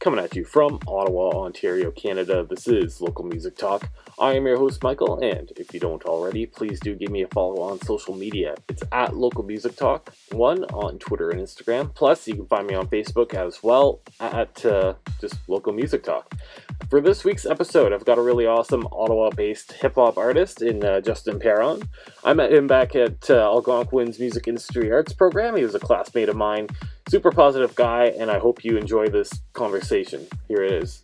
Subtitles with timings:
[0.00, 2.46] Coming at you from Ottawa, Ontario, Canada.
[2.48, 3.90] This is Local Music Talk.
[4.18, 7.28] I am your host, Michael, and if you don't already, please do give me a
[7.28, 8.54] follow on social media.
[8.70, 11.94] It's at Local Music Talk, one on Twitter and Instagram.
[11.94, 16.34] Plus, you can find me on Facebook as well at uh, just Local Music Talk.
[16.88, 20.82] For this week's episode, I've got a really awesome Ottawa based hip hop artist in
[20.82, 21.82] uh, Justin Perron.
[22.24, 25.56] I met him back at uh, Algonquin's Music Industry Arts program.
[25.56, 26.68] He was a classmate of mine,
[27.10, 30.28] super positive guy, and I hope you enjoy this conversation.
[30.46, 31.02] Here it is.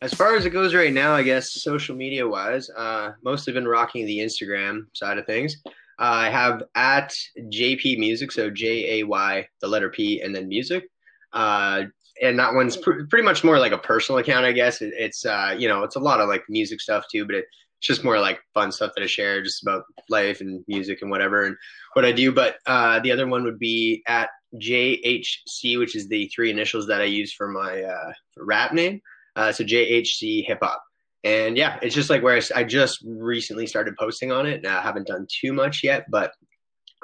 [0.00, 3.68] As far as it goes right now, I guess social media wise, uh, mostly been
[3.68, 5.56] rocking the Instagram side of things.
[5.98, 10.48] Uh, I have at JP Music, so J A Y, the letter P, and then
[10.48, 10.88] music.
[11.32, 11.84] Uh,
[12.22, 14.80] and that one's pr- pretty much more like a personal account, I guess.
[14.80, 17.44] It, it's uh, you know, it's a lot of like music stuff too, but it,
[17.78, 21.10] it's just more like fun stuff that I share, just about life and music and
[21.10, 21.56] whatever and
[21.94, 22.32] what I do.
[22.32, 27.00] But uh, the other one would be at JHC, which is the three initials that
[27.00, 29.00] I use for my uh, rap name.
[29.34, 30.82] Uh, so JHC Hip Hop.
[31.24, 34.64] And yeah, it's just like where I, I just recently started posting on it.
[34.64, 36.32] I haven't done too much yet, but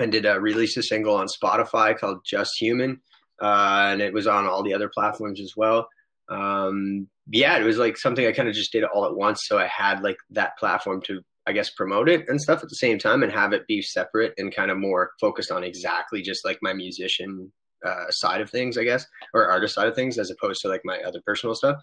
[0.01, 3.01] I did uh, release a single on Spotify called Just Human
[3.43, 5.89] uh, and it was on all the other platforms as well.
[6.33, 9.59] Um, yeah, it was like something I kind of just did all at once, so
[9.59, 12.99] I had like that platform to, I guess, promote it and stuff at the same
[12.99, 16.59] time, and have it be separate and kind of more focused on exactly just like
[16.63, 17.53] my musician
[17.87, 20.83] uh, side of things, I guess, or artist side of things, as opposed to like
[20.85, 21.77] my other personal stuff.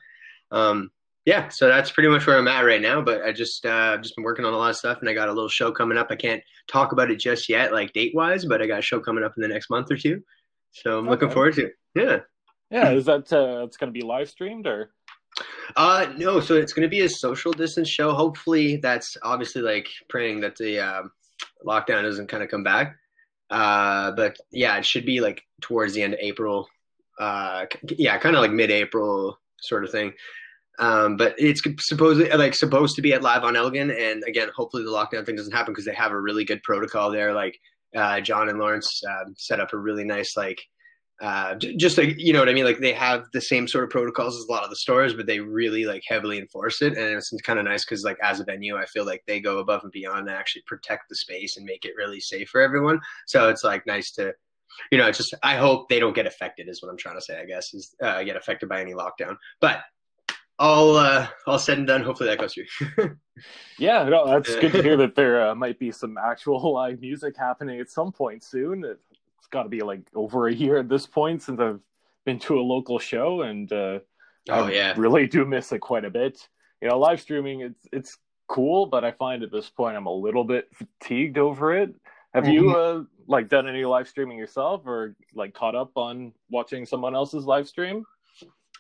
[0.52, 0.92] Um,
[1.26, 3.02] yeah, so that's pretty much where I'm at right now.
[3.02, 5.14] But I just uh, I've just been working on a lot of stuff, and I
[5.14, 6.08] got a little show coming up.
[6.10, 9.00] I can't talk about it just yet, like date wise, but I got a show
[9.00, 10.22] coming up in the next month or two.
[10.72, 11.12] So I'm okay.
[11.12, 11.74] looking forward to it.
[11.96, 12.20] Yeah.
[12.70, 12.92] Yeah.
[12.92, 14.92] Is that uh, it's going to be live streamed or?
[15.76, 18.12] Uh no, so it's going to be a social distance show.
[18.14, 21.04] Hopefully, that's obviously like praying that the uh,
[21.66, 22.96] lockdown doesn't kind of come back.
[23.50, 26.68] Uh, but yeah, it should be like towards the end of April.
[27.20, 27.66] Uh,
[27.98, 30.14] yeah, kind of like mid-April sort of thing.
[30.80, 34.84] Um, but it's supposedly like supposed to be at Live on Elgin, and again, hopefully
[34.84, 37.34] the lockdown thing doesn't happen because they have a really good protocol there.
[37.34, 37.60] Like
[37.96, 40.62] uh, John and Lawrence um, set up a really nice like
[41.22, 42.64] uh, just like you know what I mean.
[42.64, 45.26] Like they have the same sort of protocols as a lot of the stores, but
[45.26, 48.46] they really like heavily enforce it, and it's kind of nice because like as a
[48.46, 51.66] venue, I feel like they go above and beyond to actually protect the space and
[51.66, 53.02] make it really safe for everyone.
[53.28, 54.34] So it's like nice to,
[54.92, 57.22] you know, it's just I hope they don't get affected is what I'm trying to
[57.22, 57.38] say.
[57.40, 59.82] I guess is uh, get affected by any lockdown, but
[60.60, 63.18] all uh, all said and done, hopefully that goes through.
[63.78, 67.36] yeah, no, that's good to hear that there uh, might be some actual live music
[67.38, 68.84] happening at some point soon.
[69.52, 71.80] Got to be like over a year at this point since I've
[72.26, 74.00] been to a local show, and uh,
[74.50, 76.48] oh I yeah, really do miss it quite a bit.
[76.82, 78.18] You know, live streaming it's it's
[78.48, 81.94] cool, but I find at this point I'm a little bit fatigued over it.
[82.34, 82.54] Have mm-hmm.
[82.54, 87.16] you uh, like done any live streaming yourself, or like caught up on watching someone
[87.16, 88.06] else's live stream?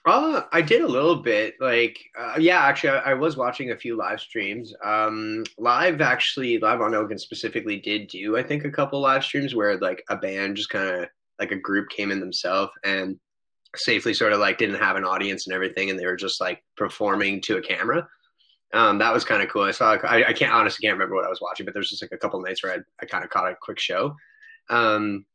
[0.06, 1.56] Uh, I did a little bit.
[1.60, 4.74] Like, uh, yeah, actually, I, I, was watching a few live streams.
[4.84, 9.56] Um, live actually, live on Elgin specifically did do, I think, a couple live streams
[9.56, 13.20] where like a band just kind of like a group came in themselves and
[13.76, 16.64] safely sort of like didn't have an audience and everything, and they were just like
[16.78, 18.08] performing to a camera.
[18.74, 19.64] Um, that was kind of cool.
[19.64, 19.98] I saw.
[20.04, 22.18] I, I can't honestly can't remember what I was watching, but there's just like a
[22.18, 24.16] couple nights where I, I kind of caught a quick show.
[24.70, 25.26] Um,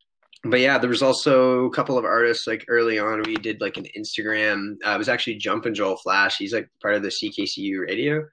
[0.45, 3.23] but yeah, there was also a couple of artists like early on.
[3.23, 4.77] We did like an Instagram.
[4.85, 6.37] Uh, it was actually Jumpin' Joel Flash.
[6.37, 8.25] He's like part of the CKCU radio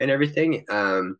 [0.00, 0.64] and everything.
[0.68, 1.18] Um,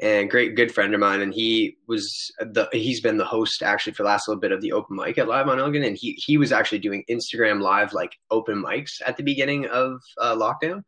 [0.00, 1.20] and great good friend of mine.
[1.20, 4.60] And he was the he's been the host actually for the last little bit of
[4.60, 5.84] the open mic at Live on Elgin.
[5.84, 10.00] And he he was actually doing Instagram live like open mics at the beginning of
[10.18, 10.82] uh, lockdown.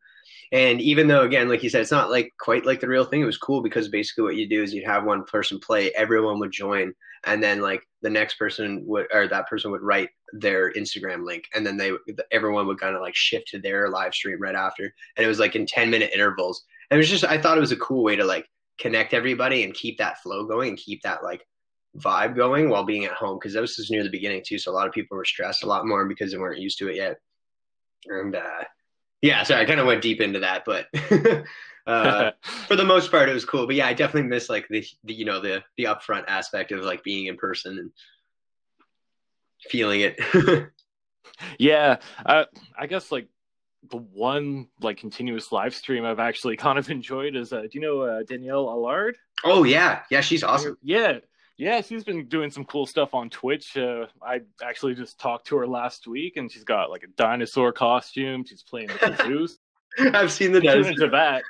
[0.53, 3.20] And even though, again, like you said, it's not like quite like the real thing.
[3.20, 6.38] It was cool because basically what you do is you'd have one person play, everyone
[6.41, 6.92] would join,
[7.26, 11.44] and then like the next person would or that person would write their Instagram link,
[11.54, 11.92] and then they
[12.30, 15.38] everyone would kind of like shift to their live stream right after, and it was
[15.38, 16.64] like in ten minute intervals.
[16.90, 18.48] And it was just I thought it was a cool way to like
[18.78, 21.46] connect everybody and keep that flow going and keep that like
[21.96, 24.58] vibe going while being at home because that was just near the beginning too.
[24.58, 26.88] So a lot of people were stressed a lot more because they weren't used to
[26.88, 27.18] it yet.
[28.06, 28.65] And uh,
[29.22, 30.86] yeah, sorry, I kind of went deep into that, but
[31.86, 32.31] uh,
[32.66, 33.66] for the most part, it was cool.
[33.66, 36.83] But yeah, I definitely miss like the, the you know the the upfront aspect of
[36.83, 37.91] like being in person and
[39.69, 40.21] feeling it.
[41.59, 42.45] yeah, uh,
[42.78, 43.28] I guess like
[43.91, 47.81] the one like continuous live stream I've actually kind of enjoyed is uh, do you
[47.81, 49.16] know uh, Danielle Allard?
[49.45, 50.78] Oh yeah, yeah, she's awesome.
[50.83, 51.19] Yeah,
[51.57, 53.77] yeah, she's been doing some cool stuff on Twitch.
[53.77, 57.72] Uh, I actually just talked to her last week, and she's got like a dinosaur
[57.72, 58.45] costume.
[58.45, 59.53] She's playing the kazoos.
[60.15, 60.91] I've seen the dinosaur.
[60.92, 61.45] Into that,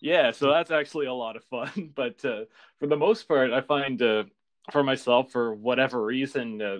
[0.00, 0.30] yeah.
[0.30, 1.92] So that's actually a lot of fun.
[1.94, 2.44] But uh,
[2.78, 4.24] for the most part, I find uh,
[4.72, 6.78] for myself, for whatever reason, uh,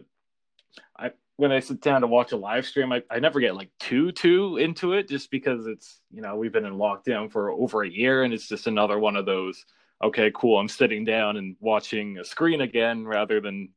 [0.99, 3.71] I when I sit down to watch a live stream, I, I never get like
[3.79, 7.83] too too into it just because it's you know we've been in lockdown for over
[7.83, 9.65] a year and it's just another one of those
[10.03, 13.71] okay cool I'm sitting down and watching a screen again rather than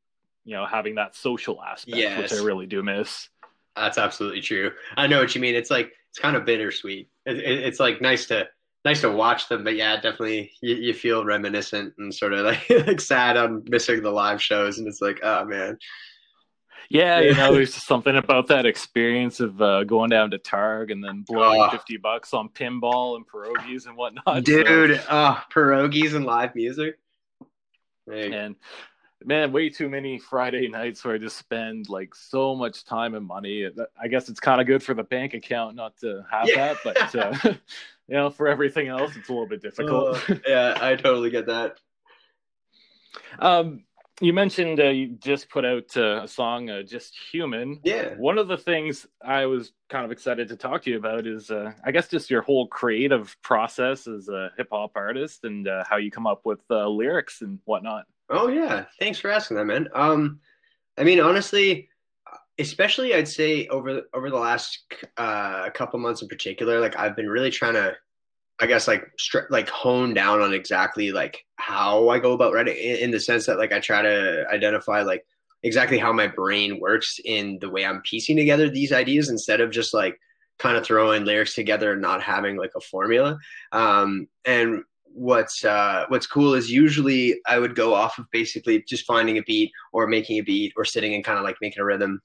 [0.43, 2.19] you know having that social aspect yes.
[2.19, 3.29] which I really do miss.
[3.77, 4.71] That's absolutely true.
[4.97, 5.55] I know what you mean.
[5.55, 7.09] It's like it's kind of bittersweet.
[7.25, 8.49] It, it, it's like nice to
[8.85, 12.69] nice to watch them, but yeah, definitely you, you feel reminiscent and sort of like
[12.69, 15.77] like sad on missing the live shows, and it's like oh man
[16.93, 20.91] yeah, you know, there's just something about that experience of uh, going down to Targ
[20.91, 21.69] and then blowing oh.
[21.69, 24.43] 50 bucks on pinball and pierogies and whatnot.
[24.43, 25.03] Dude, so.
[25.09, 26.99] oh, pierogies and live music.
[28.11, 28.55] And
[29.25, 33.25] man, way too many Friday nights where I just spend like so much time and
[33.25, 33.69] money.
[34.01, 36.73] I guess it's kind of good for the bank account not to have yeah.
[36.73, 37.53] that, but uh,
[38.07, 40.29] you know, for everything else, it's a little bit difficult.
[40.29, 41.79] Uh, yeah, I totally get that.
[43.39, 43.83] Um,
[44.21, 48.15] you mentioned uh, you just put out uh, a song, uh, "Just Human." Yeah.
[48.15, 51.49] One of the things I was kind of excited to talk to you about is,
[51.49, 55.83] uh, I guess, just your whole creative process as a hip hop artist and uh,
[55.89, 58.05] how you come up with uh, lyrics and whatnot.
[58.33, 59.87] Oh yeah, thanks for asking that, man.
[59.93, 60.39] Um,
[60.97, 61.87] I mean, honestly,
[62.57, 64.79] especially I'd say over over the last
[65.15, 67.95] couple months in particular, like I've been really trying to
[68.59, 69.05] I guess like
[69.51, 73.45] like hone down on exactly like how I go about writing in, in, the sense
[73.45, 75.25] that like I try to identify like
[75.61, 79.71] exactly how my brain works in the way I'm piecing together these ideas instead of
[79.71, 80.19] just like
[80.59, 83.37] kind of throwing lyrics together and not having like a formula.
[83.71, 89.05] Um, and what's uh, what's cool is usually I would go off of basically just
[89.05, 91.85] finding a beat or making a beat or sitting and kind of like making a
[91.85, 92.21] rhythm.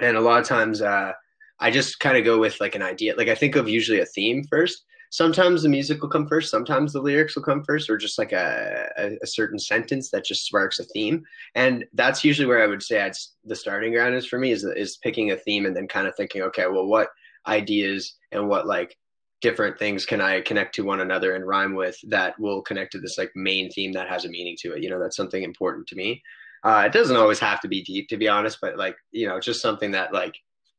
[0.00, 1.12] And a lot of times uh,
[1.60, 3.14] I just kind of go with like an idea.
[3.16, 4.84] Like I think of usually a theme first
[5.14, 8.32] sometimes the music will come first sometimes the lyrics will come first or just like
[8.32, 11.22] a, a, a, certain sentence that just sparks a theme
[11.54, 14.64] and that's usually where i would say it's the starting ground is for me is,
[14.64, 17.10] is picking a theme and then kind of thinking okay well what
[17.46, 18.96] ideas and what like
[19.44, 22.98] different things can i connect to one another and rhyme with that will connect to
[22.98, 25.86] this like main theme that has a meaning to it you know that's something important
[25.86, 26.20] to me.
[26.64, 29.38] Uh, it doesn't always have to be deep to be honest but like you know
[29.38, 30.34] just something that like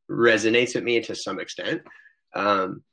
[0.10, 1.82] resonates with me to some extent.
[2.36, 2.84] Um,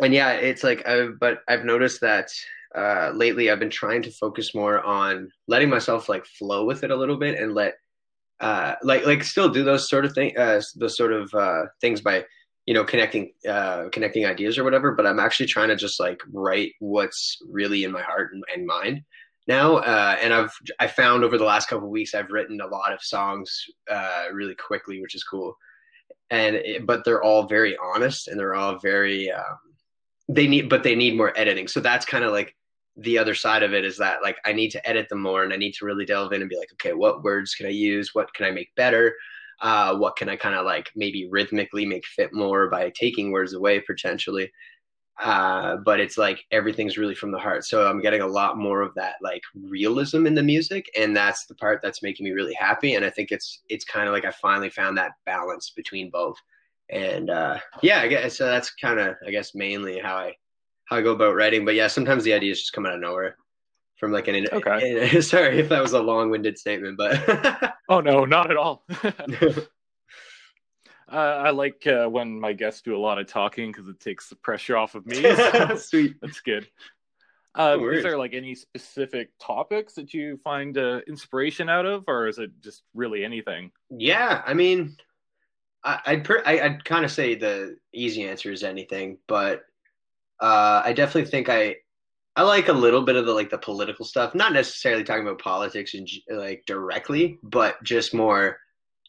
[0.00, 2.28] and yeah, it's like, I've, uh, but I've noticed that
[2.74, 6.90] uh, lately I've been trying to focus more on letting myself like flow with it
[6.90, 7.74] a little bit and let,
[8.40, 12.00] uh, like, like still do those sort of things, uh, those sort of uh, things
[12.00, 12.24] by,
[12.66, 14.92] you know, connecting, uh, connecting ideas or whatever.
[14.92, 18.66] But I'm actually trying to just like write what's really in my heart and, and
[18.66, 19.02] mind
[19.48, 19.76] now.
[19.76, 23.02] Uh, and I've I found over the last couple weeks I've written a lot of
[23.02, 25.56] songs uh, really quickly, which is cool.
[26.30, 29.58] And it, but they're all very honest and they're all very um,
[30.28, 32.54] they need but they need more editing so that's kind of like
[32.96, 35.52] the other side of it is that like i need to edit them more and
[35.52, 38.10] i need to really delve in and be like okay what words can i use
[38.14, 39.14] what can i make better
[39.62, 43.54] uh, what can i kind of like maybe rhythmically make fit more by taking words
[43.54, 44.50] away potentially
[45.22, 48.80] uh, but it's like everything's really from the heart so i'm getting a lot more
[48.82, 52.54] of that like realism in the music and that's the part that's making me really
[52.54, 56.10] happy and i think it's it's kind of like i finally found that balance between
[56.10, 56.36] both
[56.92, 58.46] and uh, yeah, I guess so.
[58.46, 60.36] That's kind of, I guess, mainly how I
[60.84, 61.64] how I go about writing.
[61.64, 63.36] But yeah, sometimes the ideas just come out of nowhere
[63.96, 64.46] from like an.
[64.52, 65.20] Okay.
[65.22, 67.74] sorry if that was a long-winded statement, but.
[67.92, 68.84] oh no, not at all.
[71.12, 74.30] Uh, I like uh, when my guests do a lot of talking because it takes
[74.30, 75.16] the pressure off of me.
[75.20, 76.66] So Sweet, that's good.
[77.54, 82.04] Uh, no is there like any specific topics that you find uh, inspiration out of,
[82.08, 83.72] or is it just really anything?
[83.90, 84.96] Yeah, I mean,
[85.84, 89.64] I, I'd per, I, would kind of say the easy answer is anything, but
[90.40, 91.76] uh, I definitely think I
[92.34, 94.34] I like a little bit of the like the political stuff.
[94.34, 98.58] Not necessarily talking about politics and like directly, but just more,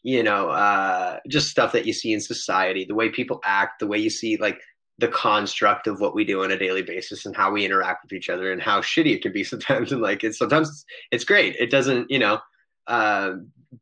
[0.02, 3.86] you know, uh, just stuff that you see in society, the way people act, the
[3.86, 4.60] way you see like
[4.98, 8.12] the construct of what we do on a daily basis and how we interact with
[8.12, 9.92] each other and how shitty it can be sometimes.
[9.92, 11.56] And like it's sometimes it's, great.
[11.56, 12.38] It doesn't, you know,
[12.86, 13.32] uh,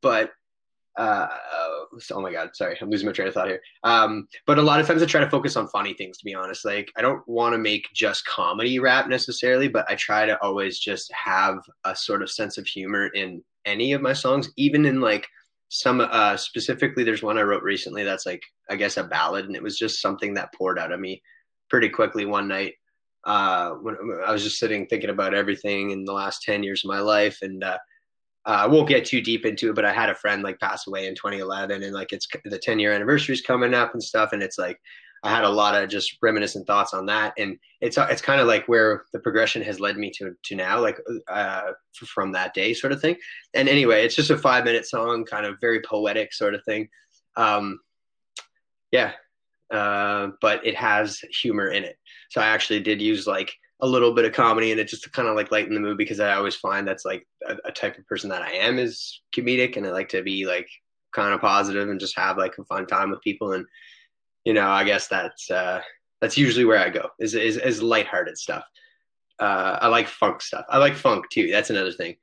[0.01, 0.31] but
[0.97, 1.27] uh,
[2.11, 3.61] oh my god, sorry, I'm losing my train of thought here.
[3.85, 6.19] Um, but a lot of times I try to focus on funny things.
[6.19, 9.95] To be honest, like I don't want to make just comedy rap necessarily, but I
[9.95, 14.13] try to always just have a sort of sense of humor in any of my
[14.13, 15.27] songs, even in like
[15.75, 19.57] some uh specifically there's one i wrote recently that's like i guess a ballad and
[19.57, 21.23] it was just something that poured out of me
[21.71, 22.75] pretty quickly one night
[23.25, 23.97] uh when
[24.27, 27.39] i was just sitting thinking about everything in the last 10 years of my life
[27.41, 27.79] and uh
[28.45, 30.87] uh, I won't get too deep into it, but I had a friend like pass
[30.87, 34.33] away in 2011, and like it's the 10 year anniversary is coming up and stuff,
[34.33, 34.81] and it's like
[35.25, 38.49] I had a lot of just reminiscent thoughts on that, and it's it's kind of
[38.49, 41.73] like where the progression has led me to to now, like uh,
[42.05, 43.17] from that day, sort of thing.
[43.55, 46.89] And anyway, it's just a five minute song, kind of very poetic sort of thing.
[47.37, 47.79] Um,
[48.91, 49.13] yeah,
[49.73, 51.97] uh, but it has humor in it.
[52.31, 53.53] So I actually did use like
[53.83, 55.99] a little bit of comedy in it just to kind of like lighten the mood
[55.99, 59.21] because I always find that's like a, a, type of person that I am is
[59.37, 60.69] comedic and I like to be like
[61.13, 63.67] kind of positive and just have like a fun time with people and
[64.45, 65.81] you know I guess that's uh,
[66.21, 68.65] that's usually where I go is is, is lighthearted stuff.
[69.41, 70.65] Uh, I like funk stuff.
[70.69, 71.51] I like funk too.
[71.51, 72.15] That's another thing.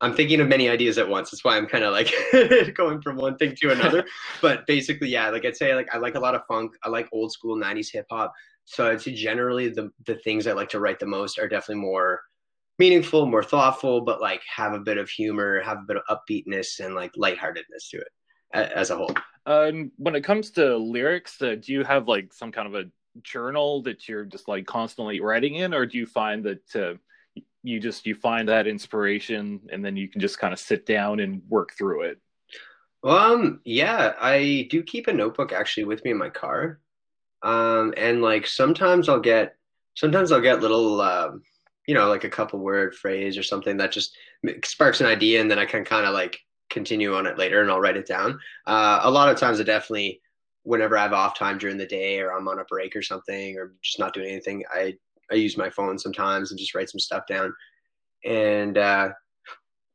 [0.00, 1.30] I'm thinking of many ideas at once.
[1.30, 2.12] That's why I'm kind of like
[2.74, 4.04] going from one thing to another.
[4.42, 6.72] but basically, yeah, like I'd say, like I like a lot of funk.
[6.82, 8.32] I like old school '90s hip hop.
[8.64, 11.82] So I'd say generally the the things I like to write the most are definitely
[11.82, 12.22] more
[12.78, 16.80] meaningful, more thoughtful, but like have a bit of humor, have a bit of upbeatness,
[16.80, 18.08] and like lightheartedness to it
[18.52, 19.14] as a whole.
[19.46, 22.90] Um, when it comes to lyrics, uh, do you have like some kind of a
[23.22, 26.94] journal that you're just like constantly writing in, or do you find that uh,
[27.64, 31.18] you just you find that inspiration and then you can just kind of sit down
[31.18, 32.20] and work through it
[33.02, 36.78] um yeah i do keep a notebook actually with me in my car
[37.44, 39.56] um and like sometimes i'll get
[39.94, 41.42] sometimes i'll get little um
[41.86, 44.16] you know like a couple word phrase or something that just
[44.64, 47.70] sparks an idea and then i can kind of like continue on it later and
[47.70, 50.20] i'll write it down uh, a lot of times i definitely
[50.62, 53.56] whenever i have off time during the day or i'm on a break or something
[53.56, 54.94] or just not doing anything i
[55.30, 57.54] I use my phone sometimes and just write some stuff down.
[58.24, 59.10] And uh,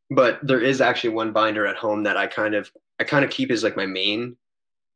[0.10, 3.32] but there is actually one binder at home that I kind of I kind of
[3.32, 4.36] keep as like my main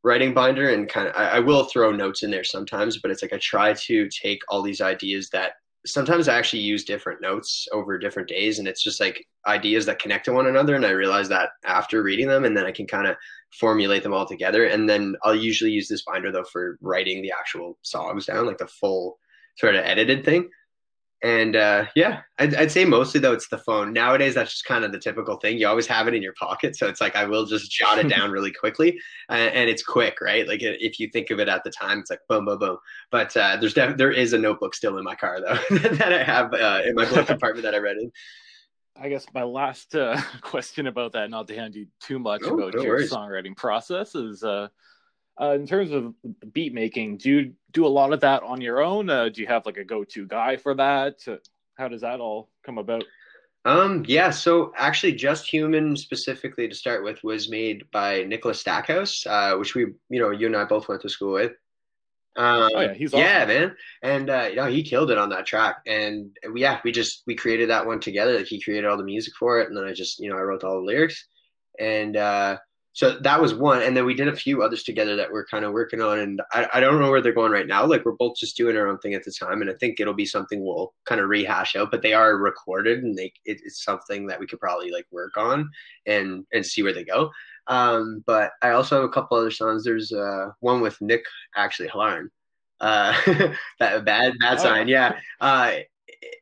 [0.03, 3.21] writing binder and kind of I, I, will throw notes in there sometimes, but it's
[3.21, 5.53] like I try to take all these ideas that
[5.85, 9.99] sometimes I actually use different notes over different days and it's just like ideas that
[9.99, 12.87] connect to one another and I realize that after reading them and then I can
[12.87, 13.17] kind of
[13.51, 17.33] formulate them all together and then I'll usually use this binder though for writing the
[17.37, 19.19] actual songs down like the full
[19.57, 20.49] sort of edited thing.
[21.23, 23.93] And uh, yeah, I'd, I'd, say mostly though it's the phone.
[23.93, 25.57] Nowadays, that's just kind of the typical thing.
[25.57, 28.09] You always have it in your pocket, so it's like I will just jot it
[28.09, 28.99] down really quickly,
[29.29, 30.45] and, and, it's quick, right?
[30.45, 32.77] Like if you think of it at the time, it's like boom, boom, boom.
[33.09, 36.23] But uh, there's def- there is a notebook still in my car though that I
[36.23, 38.11] have uh, in my glove compartment that I read in.
[38.97, 42.53] I guess my last uh, question about that, not to hand you too much oh,
[42.53, 43.13] about no your worries.
[43.13, 44.43] songwriting process, is
[45.39, 46.13] uh, uh, in terms of
[46.53, 49.09] beat making, do you do a lot of that on your own?
[49.09, 51.15] Uh, do you have like a go-to guy for that?
[51.75, 53.03] How does that all come about?
[53.65, 59.25] Um, yeah, so actually, Just Human specifically to start with was made by Nicholas Stackhouse,
[59.25, 61.53] uh, which we, you know, you and I both went to school with.
[62.35, 63.25] Um, oh yeah, he's awesome.
[63.25, 65.77] yeah, man, and uh, you know he killed it on that track.
[65.85, 68.35] And we, yeah, we just we created that one together.
[68.35, 70.41] Like he created all the music for it, and then I just you know I
[70.41, 71.27] wrote all the lyrics.
[71.79, 72.57] And uh,
[72.93, 75.65] so that was one and then we did a few others together that we're kind
[75.65, 78.13] of working on and I, I don't know where they're going right now like we're
[78.13, 80.63] both just doing our own thing at the time and i think it'll be something
[80.63, 84.39] we'll kind of rehash out but they are recorded and they it, it's something that
[84.39, 85.69] we could probably like work on
[86.05, 87.29] and and see where they go
[87.67, 91.23] um but i also have a couple other songs there's uh one with nick
[91.55, 92.29] actually Halarn.
[92.79, 93.13] uh
[93.79, 94.63] that bad bad oh.
[94.63, 95.73] sign yeah uh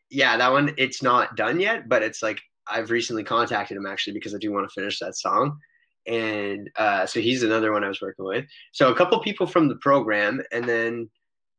[0.09, 4.13] yeah that one it's not done yet but it's like I've recently contacted him actually
[4.13, 5.59] because I do want to finish that song
[6.07, 8.45] and uh, so he's another one I was working with.
[8.71, 11.09] So a couple people from the program, and then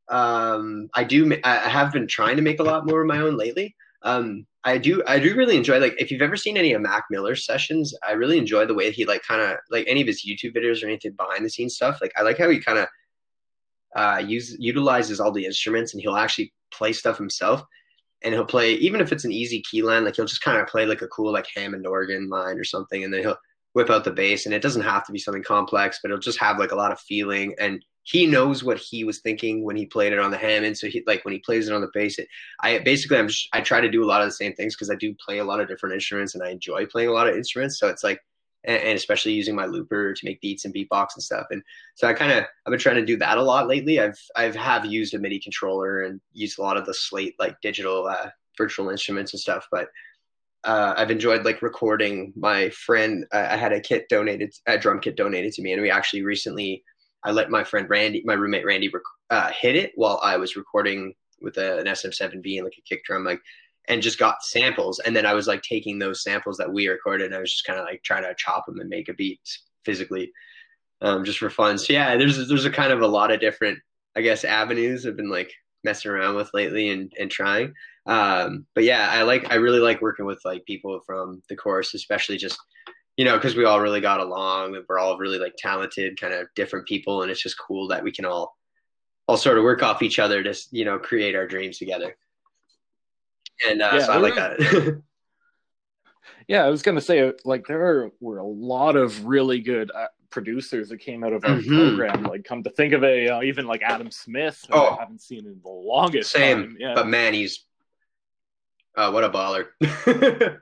[0.08, 3.36] um, I do I have been trying to make a lot more of my own
[3.36, 3.74] lately.
[4.02, 7.04] Um, I do I do really enjoy like if you've ever seen any of Mac
[7.10, 10.24] Miller's sessions, I really enjoy the way he like kind of like any of his
[10.24, 11.98] YouTube videos or anything behind the scenes stuff.
[12.00, 12.88] Like I like how he kind of
[13.94, 17.62] uh, use utilizes all the instruments and he'll actually play stuff himself.
[18.24, 20.68] And he'll play even if it's an easy key line, like he'll just kind of
[20.68, 23.38] play like a cool like Hammond organ line or something, and then he'll
[23.74, 26.40] whip out the bass and it doesn't have to be something complex but it'll just
[26.40, 29.86] have like a lot of feeling and he knows what he was thinking when he
[29.86, 32.18] played it on the Hammond so he like when he plays it on the bass
[32.18, 32.28] it
[32.60, 34.90] I basically I'm just, I try to do a lot of the same things because
[34.90, 37.36] I do play a lot of different instruments and I enjoy playing a lot of
[37.36, 38.20] instruments so it's like
[38.64, 41.62] and, especially using my looper to make beats and beatbox and stuff and
[41.94, 44.00] so I kind of I've been trying to do that a lot lately.
[44.00, 47.60] I've I've have used a MIDI controller and used a lot of the slate like
[47.60, 49.88] digital uh, virtual instruments and stuff but
[50.64, 52.32] uh, I've enjoyed like recording.
[52.36, 55.90] My friend, I had a kit donated, a drum kit donated to me, and we
[55.90, 56.84] actually recently,
[57.24, 60.56] I let my friend Randy, my roommate Randy, rec- uh, hit it while I was
[60.56, 63.40] recording with a, an SM7B and like a kick drum, like,
[63.88, 65.00] and just got samples.
[65.00, 67.66] And then I was like taking those samples that we recorded, and I was just
[67.66, 69.40] kind of like trying to chop them and make a beat
[69.84, 70.32] physically,
[71.00, 71.76] um, just for fun.
[71.76, 73.80] So yeah, there's there's a kind of a lot of different,
[74.14, 75.52] I guess, avenues I've been like
[75.82, 77.74] messing around with lately and and trying
[78.06, 81.94] um, but yeah, I like I really like working with like people from the course,
[81.94, 82.58] especially just
[83.16, 84.74] you know because we all really got along.
[84.74, 88.02] and We're all really like talented, kind of different people, and it's just cool that
[88.02, 88.56] we can all
[89.28, 92.16] all sort of work off each other to you know create our dreams together.
[93.68, 95.02] And uh, yeah, so I like that.
[96.48, 100.88] yeah, I was gonna say like there were a lot of really good uh, producers
[100.88, 101.96] that came out of our mm-hmm.
[101.96, 102.24] program.
[102.24, 105.20] Like, come to think of it, you know, even like Adam Smith, oh, I haven't
[105.20, 106.62] seen in the longest same.
[106.62, 106.76] Time.
[106.80, 106.94] Yeah.
[106.94, 107.64] But man, he's
[108.96, 109.66] uh, what a baller.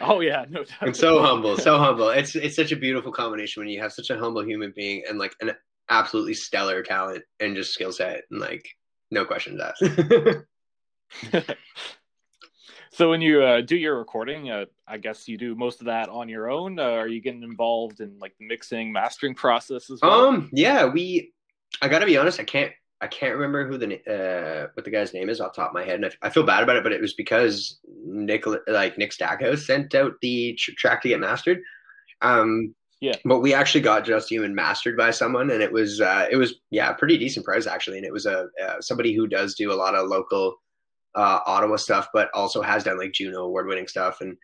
[0.00, 0.82] oh yeah, no doubt.
[0.82, 2.10] And so humble, so humble.
[2.10, 5.18] It's it's such a beautiful combination when you have such a humble human being and
[5.18, 5.52] like an
[5.88, 8.66] absolutely stellar talent and just skill set and like
[9.10, 10.46] no questions asked.
[12.90, 16.08] so when you uh, do your recording, uh, I guess you do most of that
[16.08, 16.78] on your own.
[16.78, 20.26] Uh, are you getting involved in like the mixing, mastering process as well?
[20.28, 21.32] Um, yeah, we.
[21.82, 22.72] I got to be honest, I can't.
[23.06, 25.74] I can't remember who the uh, what the guy's name is off the top of
[25.74, 26.82] my head, and I, I feel bad about it.
[26.82, 31.20] But it was because Nick, like Nick Stackhouse, sent out the tr- track to get
[31.20, 31.60] mastered.
[32.20, 33.14] Um, yeah.
[33.24, 36.56] But we actually got Just Human mastered by someone, and it was uh, it was
[36.70, 39.74] yeah, pretty decent price actually, and it was a uh, somebody who does do a
[39.74, 40.56] lot of local
[41.14, 44.36] uh, Ottawa stuff, but also has done like Juno award winning stuff, and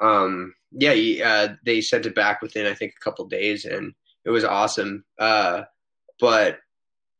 [0.00, 3.94] um, yeah, he, uh, they sent it back within I think a couple days, and
[4.24, 5.04] it was awesome.
[5.16, 5.62] Uh,
[6.18, 6.58] but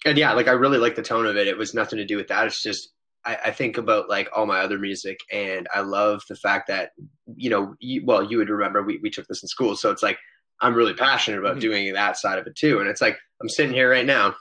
[0.05, 1.49] and yeah, like I really like the tone of it.
[1.49, 2.47] It was nothing to do with that.
[2.47, 2.91] It's just
[3.25, 6.91] I, I, think about like all my other music, and I love the fact that
[7.37, 10.03] you know, you, well, you would remember we we took this in school, so it's
[10.03, 10.19] like
[10.61, 11.61] I'm really passionate about mm-hmm.
[11.61, 12.81] doing that side of it too.
[12.81, 14.35] And it's like I'm sitting here right now,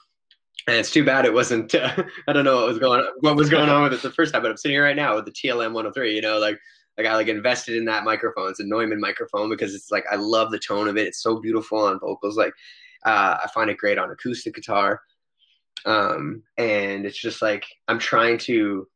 [0.67, 1.73] and it's too bad it wasn't.
[1.73, 4.11] Uh, I don't know what was going on, what was going on with it the
[4.11, 6.13] first time, but I'm sitting here right now with the TLM 103.
[6.13, 6.59] You know, like
[6.97, 8.49] like I like invested in that microphone.
[8.49, 11.07] It's a Neumann microphone because it's like I love the tone of it.
[11.07, 12.37] It's so beautiful on vocals.
[12.37, 12.53] Like
[13.05, 15.01] uh, I find it great on acoustic guitar.
[15.85, 18.87] Um, and it's just like I'm trying to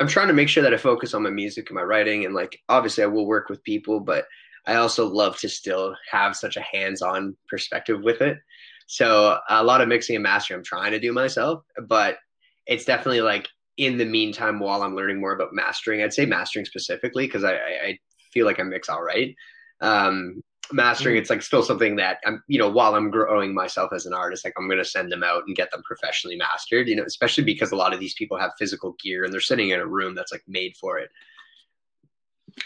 [0.00, 2.34] I'm trying to make sure that I focus on my music and my writing and
[2.34, 4.26] like obviously I will work with people, but
[4.66, 8.38] I also love to still have such a hands-on perspective with it.
[8.86, 12.18] So a lot of mixing and mastering I'm trying to do myself, but
[12.66, 16.64] it's definitely like in the meantime while I'm learning more about mastering, I'd say mastering
[16.64, 17.98] specifically because I, I,
[18.32, 19.34] feel like I mix all right.
[19.80, 20.42] Um,
[20.72, 21.22] mastering, mm-hmm.
[21.22, 24.44] it's like still something that I'm, you know, while I'm growing myself as an artist,
[24.44, 27.44] like I'm going to send them out and get them professionally mastered, you know, especially
[27.44, 30.14] because a lot of these people have physical gear and they're sitting in a room
[30.14, 31.10] that's like made for it.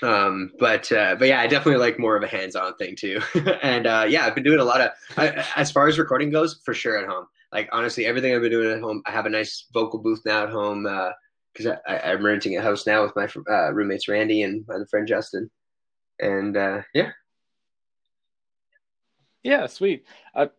[0.00, 3.20] Um, but uh, but yeah, I definitely like more of a hands-on thing too.
[3.62, 6.60] and uh, yeah, I've been doing a lot of I, as far as recording goes,
[6.64, 7.26] for sure at home.
[7.52, 9.02] Like honestly, everything I've been doing at home.
[9.06, 10.84] I have a nice vocal booth now at home
[11.52, 14.78] because uh, I, am renting a house now with my uh, roommates Randy and my
[14.90, 15.50] friend Justin.
[16.20, 17.10] And uh, yeah,
[19.42, 20.04] yeah, sweet.
[20.34, 20.50] I,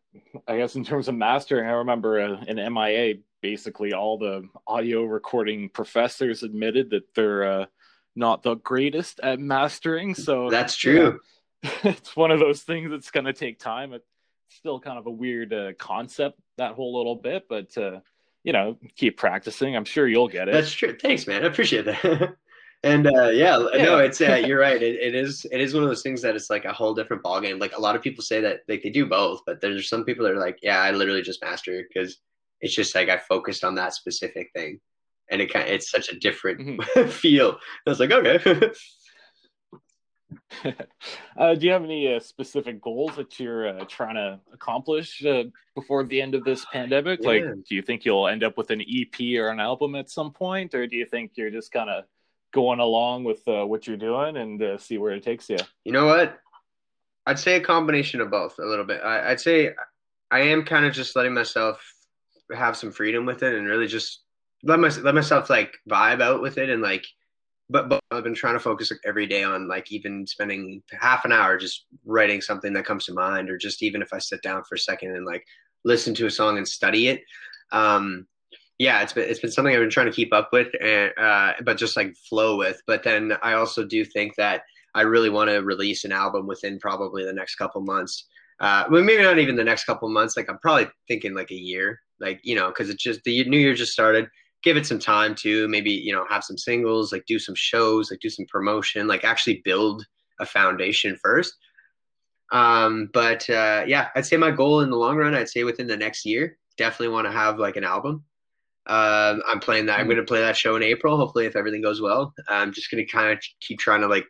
[0.48, 5.04] I guess in terms of mastering, I remember uh, in MIA, basically all the audio
[5.04, 7.66] recording professors admitted that they're uh,
[8.16, 10.16] not the greatest at mastering.
[10.16, 11.20] So that's true.
[11.62, 13.94] Yeah, it's one of those things that's going to take time.
[13.94, 14.06] It's
[14.50, 18.00] still kind of a weird uh, concept that whole little bit, but uh,
[18.44, 19.76] you know, keep practicing.
[19.76, 20.54] I'm sure you'll get it.
[20.54, 20.96] That's true.
[21.00, 21.44] Thanks, man.
[21.44, 22.36] I appreciate that.
[22.84, 24.82] and uh, yeah, no, it's uh, you're right.
[24.82, 27.24] It, it is it is one of those things that it's like a whole different
[27.24, 27.60] ballgame.
[27.60, 30.26] Like a lot of people say that like they do both, but there's some people
[30.26, 32.20] that are like, yeah, I literally just master because
[32.62, 34.80] it's just like I focused on that specific thing
[35.30, 37.10] and it kind of, it's such a different mm-hmm.
[37.10, 37.58] feel.
[37.86, 38.72] I was like, okay.
[41.38, 45.44] uh, do you have any uh, specific goals that you're uh, trying to accomplish uh,
[45.76, 47.20] before the end of this pandemic?
[47.22, 47.30] Yeah.
[47.30, 50.32] Like, do you think you'll end up with an EP or an album at some
[50.32, 52.06] point, or do you think you're just kind of
[52.54, 55.58] going along with uh, what you're doing and uh, see where it takes you?
[55.84, 56.40] You know what?
[57.26, 59.02] I'd say a combination of both a little bit.
[59.04, 59.72] I, I'd say
[60.32, 61.84] I am kind of just letting myself
[62.56, 64.22] have some freedom with it and really just
[64.64, 67.06] let my let myself like vibe out with it and like
[67.70, 71.26] but, but I've been trying to focus like, every day on like even spending half
[71.26, 74.42] an hour just writing something that comes to mind or just even if I sit
[74.42, 75.46] down for a second and like
[75.84, 77.24] listen to a song and study it.
[77.72, 78.28] Um,
[78.80, 81.54] yeah, it's been it's been something I've been trying to keep up with and uh,
[81.64, 82.82] but just like flow with.
[82.88, 84.64] But then I also do think that
[84.96, 88.28] I really want to release an album within probably the next couple months.
[88.60, 90.38] Uh, well, maybe not even the next couple months.
[90.38, 92.00] Like I'm probably thinking like a year.
[92.20, 94.28] Like you know, because it's just the new year just started
[94.64, 98.10] give it some time to maybe you know have some singles like do some shows
[98.10, 100.06] like do some promotion like actually build
[100.40, 101.54] a foundation first
[102.52, 105.88] um but uh yeah i'd say my goal in the long run i'd say within
[105.88, 108.24] the next year definitely want to have like an album
[108.88, 111.82] uh, i'm playing that i'm going to play that show in april hopefully if everything
[111.82, 114.26] goes well i'm just going to kind of keep trying to like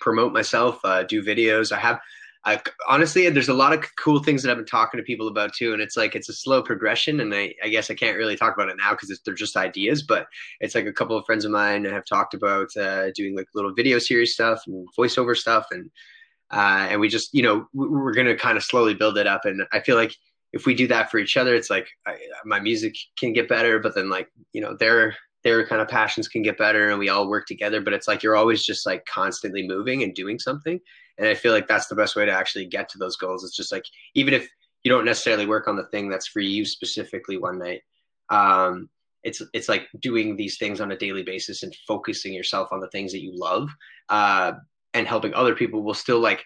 [0.00, 2.00] promote myself uh, do videos i have
[2.46, 5.52] I, honestly, there's a lot of cool things that I've been talking to people about
[5.52, 8.36] too, and it's like it's a slow progression, and I, I guess I can't really
[8.36, 10.04] talk about it now because they're just ideas.
[10.04, 10.28] But
[10.60, 13.74] it's like a couple of friends of mine have talked about uh, doing like little
[13.74, 15.90] video series stuff and voiceover stuff, and
[16.52, 19.66] uh, and we just you know we're gonna kind of slowly build it up, and
[19.72, 20.14] I feel like
[20.52, 23.78] if we do that for each other, it's like I, my music can get better,
[23.78, 27.08] but then like you know their their kind of passions can get better, and we
[27.08, 27.80] all work together.
[27.80, 30.80] But it's like you're always just like constantly moving and doing something
[31.18, 33.44] And I feel like that's the best way to actually get to those goals.
[33.44, 34.48] It's just like even if
[34.82, 37.82] you don't necessarily work on the thing that's for you specifically one night,
[38.30, 38.88] um,
[39.22, 42.90] it's it's like doing these things on a daily basis and focusing yourself on the
[42.90, 43.68] things that you love
[44.08, 44.52] uh,
[44.94, 46.44] and helping other people will still like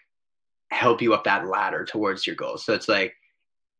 [0.70, 2.64] help you up that ladder towards your goals.
[2.64, 3.14] So it's like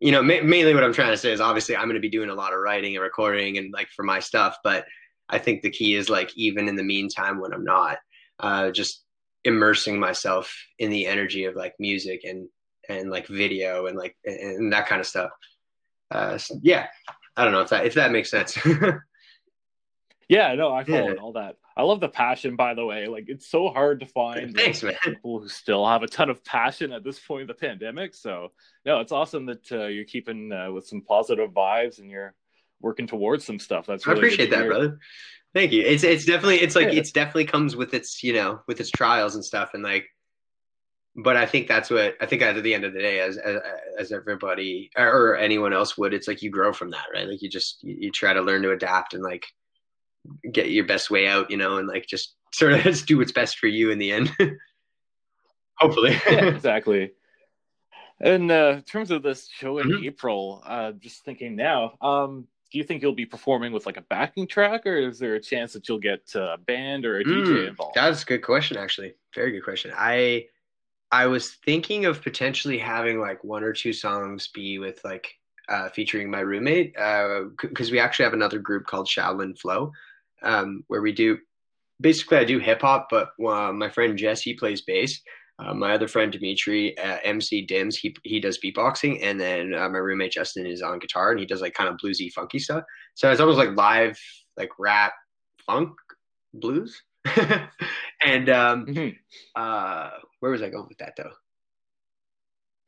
[0.00, 2.08] you know, ma- mainly what I'm trying to say is obviously I'm going to be
[2.08, 4.86] doing a lot of writing and recording and like for my stuff, but
[5.28, 7.98] I think the key is like even in the meantime when I'm not,
[8.40, 9.04] uh, just
[9.44, 12.48] immersing myself in the energy of like music and
[12.88, 15.30] and like video and like and that kind of stuff.
[16.10, 16.86] Uh, so, yeah,
[17.36, 18.58] I don't know if that if that makes sense.
[20.28, 21.20] yeah, no, I follow yeah.
[21.20, 21.56] all that.
[21.80, 23.08] I love the passion, by the way.
[23.08, 24.92] Like it's so hard to find Thanks, man.
[25.02, 28.14] people who still have a ton of passion at this point in the pandemic.
[28.14, 28.52] So
[28.84, 32.34] no, it's awesome that uh, you're keeping uh, with some positive vibes and you're
[32.82, 33.86] working towards some stuff.
[33.86, 34.98] That's really I appreciate that, brother.
[35.54, 35.80] Thank you.
[35.80, 36.98] It's it's definitely it's like yeah.
[36.98, 40.04] it's definitely comes with its you know with its trials and stuff and like.
[41.16, 43.56] But I think that's what I think at the end of the day, as as,
[43.98, 47.26] as everybody or anyone else would, it's like you grow from that, right?
[47.26, 49.46] Like you just you, you try to learn to adapt and like
[50.52, 53.32] get your best way out, you know, and like just sort of just do what's
[53.32, 54.32] best for you in the end.
[55.78, 56.12] Hopefully.
[56.30, 57.12] yeah, exactly.
[58.20, 60.04] And uh, in terms of this show in mm-hmm.
[60.04, 64.02] April, uh, just thinking now, um, do you think you'll be performing with like a
[64.02, 67.46] backing track, or is there a chance that you'll get a band or a DJ
[67.46, 67.94] mm, involved?
[67.96, 69.14] That's a good question, actually.
[69.34, 69.90] Very good question.
[69.96, 70.46] I
[71.10, 75.34] I was thinking of potentially having like one or two songs be with like
[75.68, 79.92] uh, featuring my roommate because uh, we actually have another group called Shaolin Flow
[80.42, 81.38] um, where we do
[82.00, 85.20] basically I do hip hop, but uh, my friend Jesse plays bass.
[85.58, 89.88] Uh, my other friend Dimitri, uh, MC Dims, he he does beatboxing, and then uh,
[89.90, 92.82] my roommate Justin is on guitar, and he does like kind of bluesy, funky stuff.
[93.14, 94.18] So it's almost like live,
[94.56, 95.12] like rap,
[95.66, 95.90] funk,
[96.54, 97.02] blues.
[98.22, 99.10] and um, mm-hmm.
[99.54, 101.32] Uh, where was I going with that though?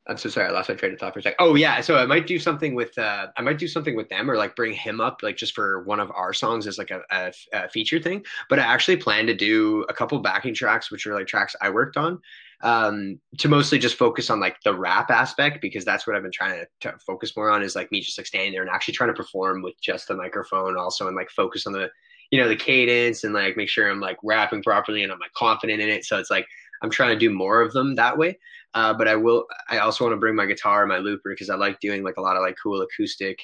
[0.05, 1.37] I'm so sorry, I lost my train of thought for a second.
[1.39, 4.29] Oh yeah, so I might do something with uh, I might do something with them
[4.29, 7.01] or like bring him up like just for one of our songs as like a,
[7.09, 8.25] a, a feature thing.
[8.49, 11.69] But I actually plan to do a couple backing tracks, which are like tracks I
[11.69, 12.19] worked on,
[12.63, 16.31] um, to mostly just focus on like the rap aspect because that's what I've been
[16.31, 18.95] trying to, to focus more on is like me just like standing there and actually
[18.95, 21.89] trying to perform with just the microphone also and like focus on the
[22.31, 25.33] you know the cadence and like make sure I'm like rapping properly and I'm like
[25.33, 26.03] confident in it.
[26.03, 26.47] So it's like
[26.81, 28.37] I'm trying to do more of them that way.
[28.73, 29.45] Uh, but I will.
[29.69, 32.17] I also want to bring my guitar, and my looper, because I like doing like
[32.17, 33.39] a lot of like cool acoustic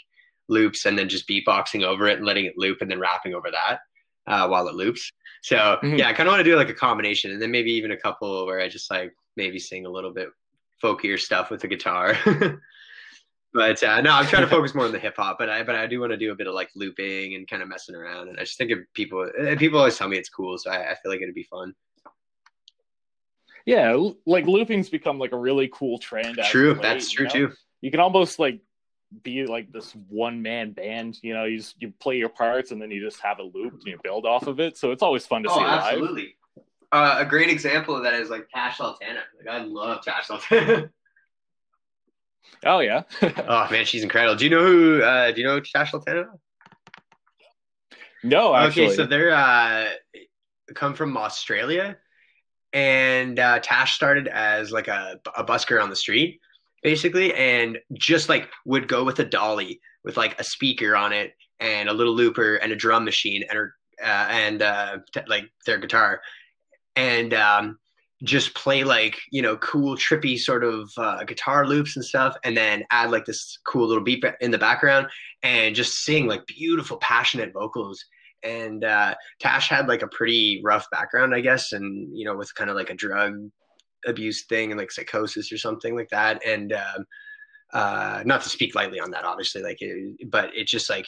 [0.47, 3.49] loops and then just beatboxing over it and letting it loop and then rapping over
[3.51, 3.79] that
[4.27, 5.11] uh, while it loops.
[5.41, 5.95] So mm-hmm.
[5.95, 7.97] yeah, I kind of want to do like a combination and then maybe even a
[7.97, 10.29] couple where I just like maybe sing a little bit
[10.83, 12.17] folkier stuff with the guitar.
[13.53, 15.37] but uh, no, I'm trying to focus more on the hip hop.
[15.39, 17.61] But I but I do want to do a bit of like looping and kind
[17.61, 18.29] of messing around.
[18.29, 20.95] And I just think of people people always tell me it's cool, so I, I
[20.95, 21.73] feel like it'd be fun
[23.69, 26.39] yeah, like looping's become like a really cool trend.
[26.49, 27.47] True, late, that's true you know?
[27.49, 27.55] too.
[27.81, 28.61] You can almost like
[29.21, 31.19] be like this one man band.
[31.21, 33.73] You know, you just, you play your parts and then you just have a loop
[33.73, 34.75] and you build off of it.
[34.75, 35.83] So it's always fun to oh, see live.
[35.83, 36.35] Absolutely.
[36.91, 39.21] Uh, a great example of that is like Tash Sultana.
[39.37, 40.89] Like I love Tash Sultana.
[42.65, 43.03] oh yeah.
[43.21, 44.35] oh man, she's incredible.
[44.35, 45.03] Do you know who?
[45.03, 46.25] Uh, do you know Tash Sultana?
[48.23, 48.87] No, actually.
[48.87, 49.89] Okay, so they're uh,
[50.73, 51.97] come from Australia
[52.73, 56.39] and uh, Tash started as like a, a busker on the street,
[56.83, 61.33] basically, and just like would go with a dolly with like a speaker on it
[61.59, 65.49] and a little looper and a drum machine and her uh, and uh, t- like
[65.65, 66.21] their guitar,
[66.95, 67.77] and um,
[68.23, 72.55] just play like you know cool trippy sort of uh, guitar loops and stuff, and
[72.55, 75.07] then add like this cool little beat in the background
[75.43, 78.03] and just sing like beautiful passionate vocals
[78.43, 82.53] and uh, Tash had like a pretty rough background, I guess, and you know, with
[82.55, 83.49] kind of like a drug
[84.05, 86.45] abuse thing and like psychosis or something like that.
[86.45, 87.05] And um,
[87.73, 91.07] uh, not to speak lightly on that, obviously, like, it, but it just like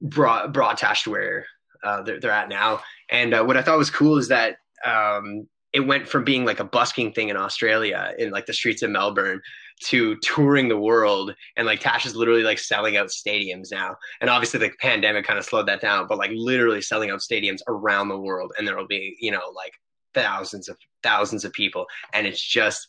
[0.00, 1.46] brought brought Tash to where
[1.82, 2.80] uh, they're, they're at now.
[3.10, 6.60] And uh, what I thought was cool is that um, it went from being like
[6.60, 9.40] a busking thing in Australia in like the streets of Melbourne
[9.82, 13.96] to touring the world and like Tash is literally like selling out stadiums now.
[14.20, 17.60] And obviously the pandemic kind of slowed that down, but like literally selling out stadiums
[17.68, 19.72] around the world and there will be, you know, like
[20.14, 22.88] thousands of thousands of people and it's just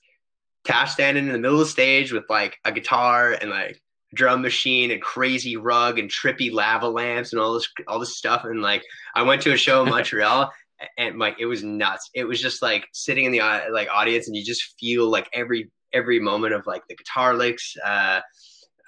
[0.64, 3.80] Tash standing in the middle of the stage with like a guitar and like
[4.14, 8.46] drum machine and crazy rug and trippy lava lamps and all this all this stuff
[8.46, 10.52] and like I went to a show in Montreal
[10.98, 12.10] and like it was nuts.
[12.14, 15.70] It was just like sitting in the like audience and you just feel like every
[15.96, 17.76] every moment of like the guitar licks.
[17.84, 18.22] Uh,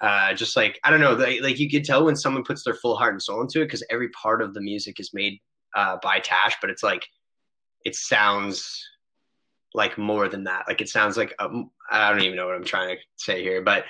[0.00, 2.74] uh, just like I don't know, like, like you could tell when someone puts their
[2.74, 5.40] full heart and soul into it because every part of the music is made
[5.74, 7.04] uh, by Tash, but it's like
[7.84, 8.84] it sounds
[9.74, 10.66] like more than that.
[10.68, 11.34] Like it sounds like
[11.90, 13.84] I don't even know what I'm trying to say here, but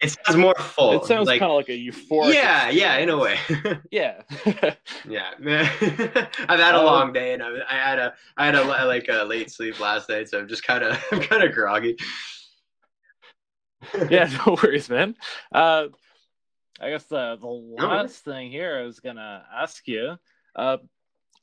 [0.00, 1.00] it sounds more full.
[1.00, 2.34] It sounds like, kind of like a euphoric.
[2.34, 3.38] Yeah, yeah, in a way.
[3.90, 4.22] yeah.
[5.08, 5.64] yeah, man.
[6.48, 9.08] I've had a um, long day, and I, I had a I had a like
[9.08, 11.96] a late sleep last night, so I'm just kind of I'm kind of groggy.
[14.10, 15.16] Yeah, no worries, man.
[15.52, 15.86] Uh,
[16.80, 20.18] I guess the the last thing here I was gonna ask you.
[20.56, 20.78] Uh,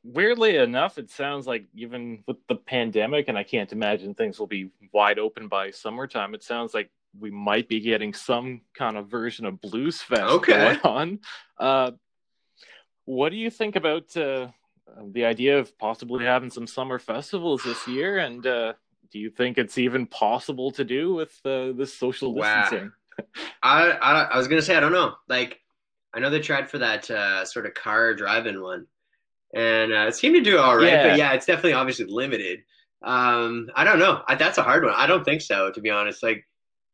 [0.03, 4.47] weirdly enough, it sounds like even with the pandemic, and I can't imagine things will
[4.47, 6.33] be wide open by summertime.
[6.33, 10.53] It sounds like we might be getting some kind of version of Blues Fest okay.
[10.53, 11.19] going on.
[11.57, 11.91] Uh,
[13.05, 14.47] what do you think about uh,
[15.11, 18.17] the idea of possibly having some summer festivals this year?
[18.19, 18.73] And uh,
[19.11, 22.91] do you think it's even possible to do with uh, this social distancing?
[23.19, 23.25] Wow.
[23.63, 25.13] I, I, I was gonna say I don't know.
[25.27, 25.59] Like
[26.13, 28.87] I know they tried for that uh, sort of car driving one,
[29.53, 30.87] and uh, it seemed to do all right.
[30.87, 31.09] Yeah.
[31.09, 32.61] But yeah, it's definitely obviously limited.
[33.03, 34.21] Um, I don't know.
[34.27, 34.93] I, that's a hard one.
[34.95, 36.23] I don't think so, to be honest.
[36.23, 36.45] Like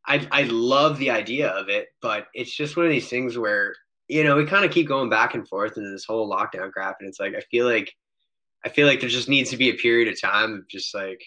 [0.05, 3.75] I I love the idea of it, but it's just one of these things where
[4.07, 6.97] you know we kind of keep going back and forth into this whole lockdown crap,
[6.99, 7.93] and it's like I feel like
[8.65, 11.23] I feel like there just needs to be a period of time of just like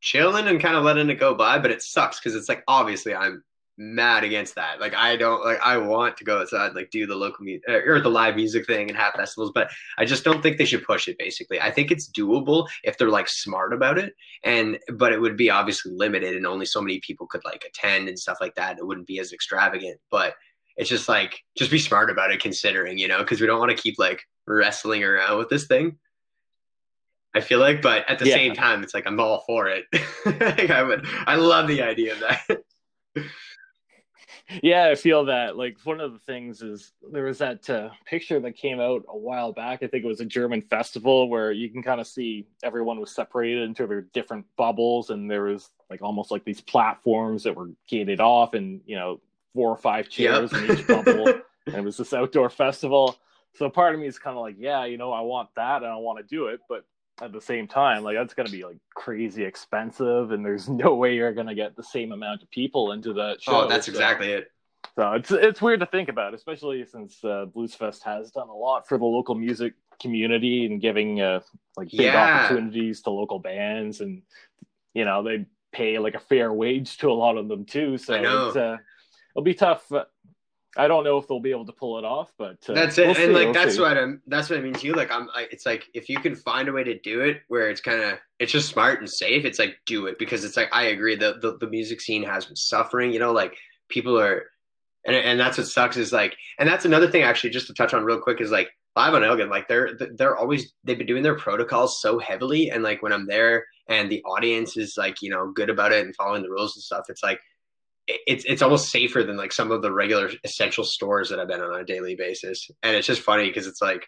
[0.00, 1.58] chilling and kind of letting it go by.
[1.58, 3.42] But it sucks because it's like obviously I'm
[3.80, 4.78] mad against that.
[4.78, 7.80] Like I don't like I want to go outside like do the local music uh,
[7.90, 10.84] or the live music thing and have festivals, but I just don't think they should
[10.84, 11.60] push it basically.
[11.60, 15.48] I think it's doable if they're like smart about it and but it would be
[15.48, 18.78] obviously limited and only so many people could like attend and stuff like that.
[18.78, 20.34] It wouldn't be as extravagant, but
[20.76, 23.70] it's just like just be smart about it considering, you know, because we don't want
[23.70, 25.96] to keep like wrestling around with this thing.
[27.34, 28.34] I feel like, but at the yeah.
[28.34, 29.84] same time, it's like I'm all for it.
[30.26, 32.64] like I would, I love the idea of that.
[34.62, 35.56] yeah, I feel that.
[35.56, 39.16] Like one of the things is there was that uh, picture that came out a
[39.16, 39.82] while back.
[39.82, 43.14] I think it was a German festival where you can kind of see everyone was
[43.14, 47.70] separated into their different bubbles, and there was like almost like these platforms that were
[47.86, 49.20] gated off, and you know
[49.54, 50.62] four or five chairs yep.
[50.62, 51.28] in each bubble.
[51.66, 53.16] and it was this outdoor festival.
[53.54, 55.90] So part of me is kind of like, yeah, you know, I want that and
[55.90, 56.84] I want to do it, but
[57.22, 61.14] at the same time, like that's gonna be like crazy expensive, and there's no way
[61.14, 63.60] you're gonna get the same amount of people into that oh, show.
[63.62, 64.50] Oh, that's so, exactly it.
[64.96, 68.54] So it's it's weird to think about, especially since uh, Blues Fest has done a
[68.54, 71.40] lot for the local music community and giving uh,
[71.76, 72.44] like big yeah.
[72.44, 74.22] opportunities to local bands, and
[74.94, 77.98] you know they pay like a fair wage to a lot of them too.
[77.98, 78.76] So it's, uh,
[79.34, 80.04] it'll be tough uh,
[80.76, 83.08] I don't know if they'll be able to pull it off, but uh, that's it.
[83.08, 83.80] We'll and like we'll that's see.
[83.80, 84.22] what I'm.
[84.26, 84.94] That's what I mean to you.
[84.94, 85.26] Like I'm.
[85.26, 88.00] Like, it's like if you can find a way to do it where it's kind
[88.00, 89.44] of it's just smart and safe.
[89.44, 91.16] It's like do it because it's like I agree.
[91.16, 93.12] The, the the music scene has been suffering.
[93.12, 93.56] You know, like
[93.88, 94.44] people are,
[95.04, 97.50] and and that's what sucks is like, and that's another thing actually.
[97.50, 99.50] Just to touch on real quick is like live on Elgin.
[99.50, 103.26] Like they're they're always they've been doing their protocols so heavily, and like when I'm
[103.26, 106.76] there and the audience is like you know good about it and following the rules
[106.76, 107.40] and stuff, it's like
[108.26, 111.60] it's it's almost safer than like some of the regular essential stores that I've been
[111.60, 112.70] on a daily basis.
[112.82, 114.06] And it's just funny because it's like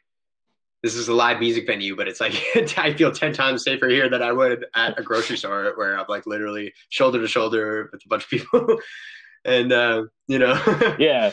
[0.82, 2.34] this is a live music venue, but it's like
[2.78, 6.06] I feel ten times safer here than I would at a grocery store where I'm
[6.08, 8.78] like literally shoulder to shoulder with a bunch of people.
[9.44, 10.60] and uh, you know,
[10.98, 11.32] yeah.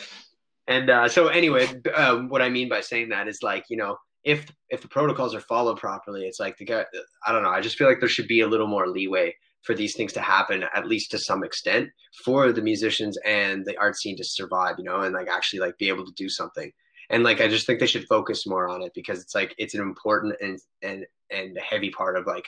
[0.67, 3.97] And uh, so anyway, um, what I mean by saying that is like you know
[4.23, 6.85] if if the protocols are followed properly, it's like the guy.
[7.25, 7.49] I don't know.
[7.49, 10.21] I just feel like there should be a little more leeway for these things to
[10.21, 11.89] happen at least to some extent
[12.23, 15.77] for the musicians and the art scene to survive you know and like actually like
[15.77, 16.71] be able to do something.
[17.11, 19.73] And like i just think they should focus more on it because it's like it's
[19.73, 22.47] an important and and and heavy part of like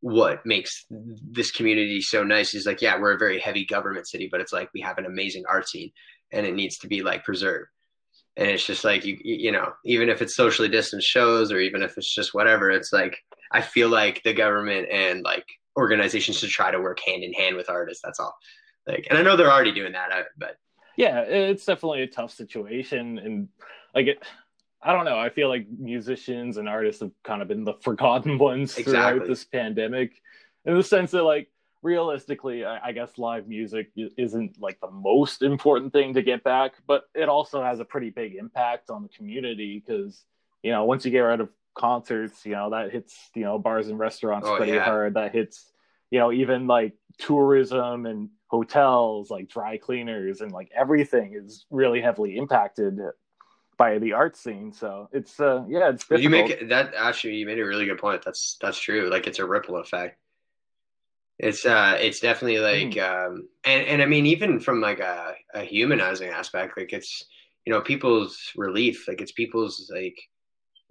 [0.00, 4.28] what makes this community so nice is like yeah we're a very heavy government city
[4.30, 5.92] but it's like we have an amazing art scene
[6.32, 7.68] and it needs to be like preserved.
[8.36, 11.82] And it's just like you you know even if it's socially distanced shows or even
[11.82, 13.18] if it's just whatever it's like
[13.50, 15.44] i feel like the government and like
[15.76, 18.02] organizations to try to work hand in hand with artists.
[18.04, 18.34] That's all.
[18.86, 20.56] Like, and I know they're already doing that, but
[20.96, 23.48] yeah, it's definitely a tough situation, and
[23.94, 24.22] like it.
[24.84, 25.16] I don't know.
[25.16, 28.92] I feel like musicians and artists have kind of been the forgotten ones exactly.
[28.92, 30.20] throughout this pandemic,
[30.64, 31.48] in the sense that like
[31.82, 36.74] realistically, I, I, guess live music isn't like the most important thing to get back,
[36.86, 40.24] but it also has a pretty big impact on the community because
[40.62, 43.88] you know once you get rid of concerts, you know, that hits, you know, bars
[43.88, 44.84] and restaurants oh, pretty yeah.
[44.84, 45.14] hard.
[45.14, 45.70] That hits,
[46.10, 52.00] you know, even like tourism and hotels, like dry cleaners and like everything is really
[52.00, 52.98] heavily impacted
[53.78, 54.72] by the art scene.
[54.72, 56.22] So it's uh yeah, it's difficult.
[56.22, 58.22] You make that actually you made a really good point.
[58.24, 59.08] That's that's true.
[59.10, 60.18] Like it's a ripple effect.
[61.38, 63.26] It's uh it's definitely like mm.
[63.26, 67.24] um and, and I mean even from like a, a humanizing aspect, like it's
[67.64, 70.18] you know, people's relief, like it's people's like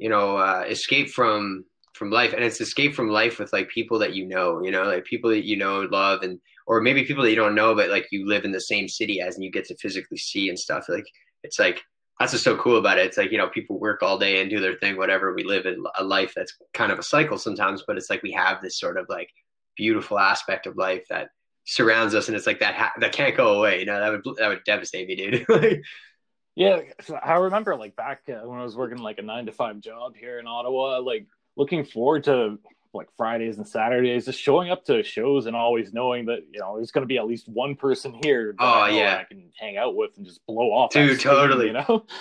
[0.01, 2.33] you know, uh, escape from from life.
[2.33, 5.29] And it's escape from life with like people that you know you know like people
[5.29, 8.07] that you know and love and or maybe people that you don't know but like
[8.11, 10.85] you live in the same city as and you get to physically see and stuff.
[10.89, 11.05] Like
[11.43, 11.79] it's like
[12.19, 13.05] that's what's so cool about it.
[13.05, 15.35] It's like you know people work all day and do their thing whatever.
[15.35, 18.31] We live in a life that's kind of a cycle sometimes but it's like we
[18.31, 19.29] have this sort of like
[19.77, 21.29] beautiful aspect of life that
[21.65, 23.99] surrounds us and it's like that ha- that can't go away you know?
[23.99, 25.45] That would that would devastate me dude
[26.55, 26.81] yeah
[27.23, 30.15] i remember like back uh, when i was working like a nine to five job
[30.15, 32.57] here in ottawa like looking forward to
[32.93, 36.75] like Fridays and Saturdays, just showing up to shows and always knowing that you know
[36.75, 38.55] there's going to be at least one person here.
[38.59, 40.91] oh I yeah, I can hang out with and just blow off.
[40.91, 41.67] Dude, totally.
[41.67, 42.05] You know.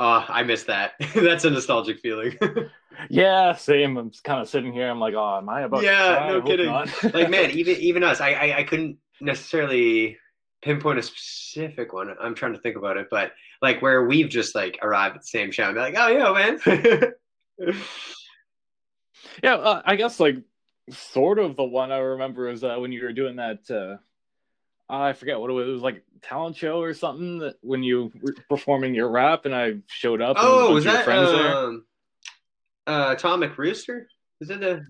[0.00, 0.92] Oh, I miss that.
[1.16, 2.38] That's a nostalgic feeling.
[3.10, 3.96] yeah, same.
[3.96, 4.88] I'm kind of sitting here.
[4.88, 5.82] I'm like, oh, am I about?
[5.82, 6.68] Yeah, no kidding.
[6.68, 10.16] like, man, even even us, I, I I couldn't necessarily
[10.62, 12.14] pinpoint a specific one.
[12.20, 15.28] I'm trying to think about it, but like where we've just like arrived at the
[15.28, 17.12] same show and be like, oh yeah,
[17.58, 17.74] man.
[19.42, 20.36] yeah, uh, I guess like
[20.90, 23.70] sort of the one I remember is uh, when you were doing that.
[23.70, 23.98] Uh,
[24.90, 25.68] I forget what it was.
[25.68, 29.54] It was like talent show or something that when you were performing your rap and
[29.54, 30.36] I showed up.
[30.40, 31.84] Oh, was that um,
[32.86, 34.08] uh, Atomic Rooster?
[34.40, 34.82] Is it a?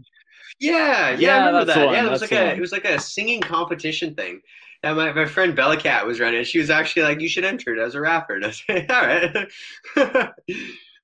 [0.61, 1.91] Yeah, yeah, yeah I remember that.
[1.93, 4.41] Yeah, it was like a it was like a singing competition thing.
[4.83, 6.45] And my, my friend Bellacat was running.
[6.45, 9.03] She was actually like, "You should enter it as a rapper." And I said, "All
[9.03, 9.49] right."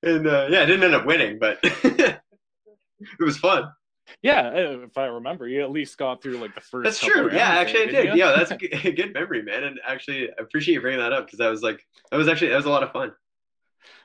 [0.03, 2.19] and uh, yeah, I didn't end up winning, but it
[3.19, 3.69] was fun.
[4.21, 6.85] Yeah, uh, if I remember, you at least got through like the first.
[6.85, 7.29] That's true.
[7.33, 8.17] Yeah, actually, I did.
[8.17, 9.63] Yeah, that's a good memory, man.
[9.63, 12.49] And actually, I appreciate you bringing that up because I was like, that was actually
[12.49, 13.11] that was a lot of fun.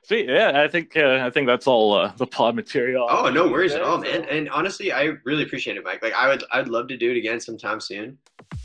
[0.03, 0.29] Sweet.
[0.29, 3.07] Yeah, I think uh, I think that's all uh, the pod material.
[3.09, 4.25] Oh, no worries at all, man.
[4.25, 6.03] And honestly, I really appreciate it, Mike.
[6.03, 8.19] Like, I would, I'd love to do it again sometime soon,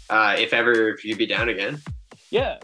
[0.10, 1.82] uh, if ever if you'd be down again.
[2.32, 2.58] Yeah,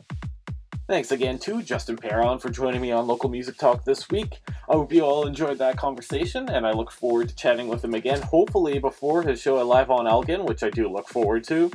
[0.91, 4.41] Thanks again to Justin Perron for joining me on Local Music Talk this week.
[4.67, 7.93] I hope you all enjoyed that conversation, and I look forward to chatting with him
[7.93, 11.71] again, hopefully before his show at Live on Elgin, which I do look forward to.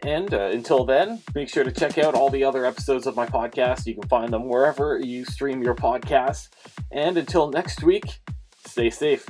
[0.00, 3.26] And uh, until then, make sure to check out all the other episodes of my
[3.26, 3.86] podcast.
[3.86, 6.48] You can find them wherever you stream your podcasts.
[6.90, 8.20] And until next week,
[8.64, 9.26] stay safe.